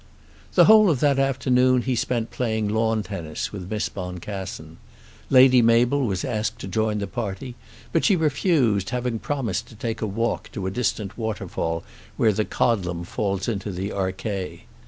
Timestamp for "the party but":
6.97-8.03